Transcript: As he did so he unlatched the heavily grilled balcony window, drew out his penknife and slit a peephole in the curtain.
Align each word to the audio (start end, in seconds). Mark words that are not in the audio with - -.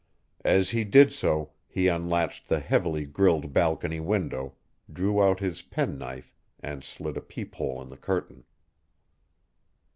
As 0.43 0.71
he 0.71 0.83
did 0.83 1.13
so 1.13 1.51
he 1.67 1.87
unlatched 1.87 2.49
the 2.49 2.59
heavily 2.59 3.05
grilled 3.05 3.53
balcony 3.53 3.99
window, 3.99 4.55
drew 4.91 5.21
out 5.21 5.39
his 5.41 5.61
penknife 5.61 6.33
and 6.59 6.83
slit 6.83 7.17
a 7.17 7.21
peephole 7.21 7.79
in 7.83 7.89
the 7.89 7.97
curtain. 7.97 8.43